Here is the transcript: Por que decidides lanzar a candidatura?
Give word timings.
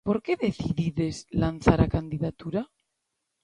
Por 0.07 0.17
que 0.23 0.33
decidides 0.45 1.15
lanzar 1.41 1.79
a 1.81 1.91
candidatura? 1.95 2.61